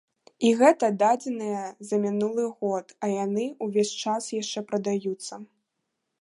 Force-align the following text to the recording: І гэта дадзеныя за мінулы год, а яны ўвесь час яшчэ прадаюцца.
І 0.47 0.51
гэта 0.59 0.87
дадзеныя 1.01 1.59
за 1.89 1.99
мінулы 2.05 2.45
год, 2.63 2.87
а 3.03 3.11
яны 3.25 3.45
ўвесь 3.67 3.93
час 4.07 4.31
яшчэ 4.41 4.59
прадаюцца. 4.73 5.33